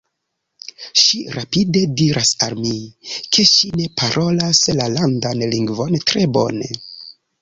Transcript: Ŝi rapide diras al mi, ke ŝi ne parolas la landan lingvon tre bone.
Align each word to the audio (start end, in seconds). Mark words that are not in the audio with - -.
Ŝi 1.01 1.19
rapide 1.33 1.83
diras 1.99 2.31
al 2.47 2.57
mi, 2.63 2.71
ke 3.37 3.45
ŝi 3.51 3.69
ne 3.81 3.85
parolas 4.01 4.63
la 4.81 4.89
landan 4.95 5.45
lingvon 5.55 6.01
tre 6.13 6.25
bone. 6.41 6.73